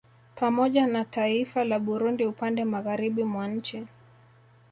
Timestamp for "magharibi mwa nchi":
2.65-3.87